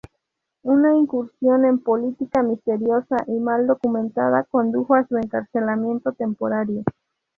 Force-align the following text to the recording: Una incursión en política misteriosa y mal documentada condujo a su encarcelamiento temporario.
Una 0.63 0.95
incursión 0.95 1.63
en 1.63 1.77
política 1.77 2.41
misteriosa 2.41 3.17
y 3.27 3.33
mal 3.33 3.67
documentada 3.67 4.45
condujo 4.45 4.95
a 4.95 5.05
su 5.05 5.15
encarcelamiento 5.17 6.11
temporario. 6.13 6.83